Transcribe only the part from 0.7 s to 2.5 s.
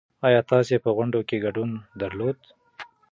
په غونډه کې ګډون درلود؟